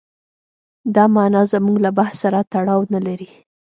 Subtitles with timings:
[0.95, 3.29] دا معنا زموږ له بحث سره تړاو نه لري.